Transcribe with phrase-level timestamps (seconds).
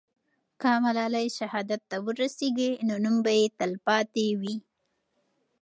[0.61, 4.55] که ملالۍ شهادت ته ورسېږي، نو نوم به یې تل پاتې وي.